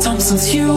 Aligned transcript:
time 0.00 0.20
since 0.20 0.54
you. 0.54 0.68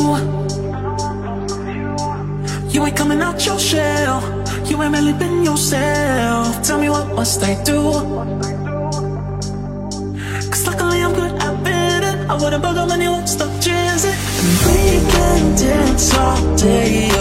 You 2.69 2.85
ain't 2.85 2.97
coming 2.97 3.21
out 3.21 3.45
your 3.45 3.59
shell. 3.59 4.21
You 4.65 4.81
ain't 4.83 4.93
really 4.93 5.13
been 5.13 5.43
yourself. 5.43 6.61
Tell 6.63 6.79
me 6.79 6.89
what 6.89 7.07
must 7.15 7.41
I 7.43 7.61
do? 7.63 7.79
Cause 10.51 10.67
luckily 10.67 11.01
I'm 11.01 11.13
good 11.13 11.33
at 11.45 11.63
bidding. 11.63 12.29
I 12.29 12.33
wouldn't 12.41 12.61
bug 12.63 13.01
you 13.01 13.11
won't 13.11 13.29
stop 13.29 13.51
jizzing. 13.65 14.17
And 14.43 14.57
we 14.65 15.11
can 15.11 15.55
dance 15.55 16.13
all 16.15 16.55
day 16.57 17.16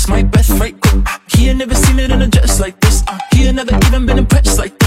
check 0.00 0.10
my 0.10 0.22
best 0.22 0.50
right 0.60 0.78
quick. 0.80 1.06
He 1.28 1.48
ain't 1.48 1.58
never 1.58 1.74
seen 1.74 1.98
it 1.98 2.10
in 2.10 2.22
a 2.22 2.28
dress 2.28 2.60
like 2.60 2.78
this. 2.80 3.02
Uh, 3.06 3.18
he 3.32 3.46
ain't 3.46 3.56
never 3.56 3.74
even 3.86 4.06
been 4.06 4.18
impressed 4.18 4.58
like 4.58 4.79